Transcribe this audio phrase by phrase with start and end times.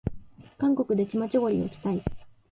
[0.57, 2.01] 韓国でチマチョゴリを着たい